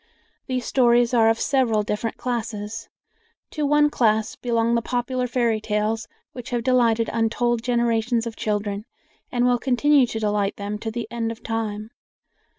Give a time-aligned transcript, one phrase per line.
[0.47, 2.89] These stories are of several different classes.
[3.51, 8.85] To one class belong the popular fairy tales which have delighted untold generations of children,
[9.31, 11.91] and will continue to delight them to the end of time.